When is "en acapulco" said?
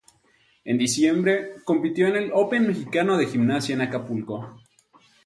3.75-4.59